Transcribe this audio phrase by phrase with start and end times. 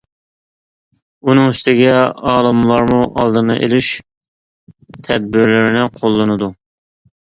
[1.31, 1.91] ئۇنىڭ ئۈستىگە
[2.31, 3.93] ئالىملارمۇ ئالدىنى ئېلىش
[5.13, 6.55] تەدبىرلىرىنى قوللىنىدۇ.